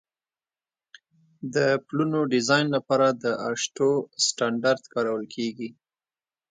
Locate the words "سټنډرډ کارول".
4.25-5.23